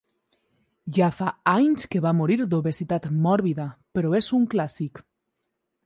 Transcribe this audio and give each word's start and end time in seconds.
Ja 0.97 1.09
fa 1.17 1.27
anys 1.51 1.85
que 1.93 2.01
va 2.07 2.15
morir 2.21 2.39
d'obesitat 2.55 3.07
mòrbida, 3.27 3.71
però 3.99 4.19
és 4.25 4.35
un 4.41 4.53
clàssic. 4.57 5.09